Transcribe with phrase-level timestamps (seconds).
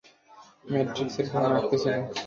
[0.65, 1.93] ম্যাট্রিক্সের ভ্রমে আটকে ছিল!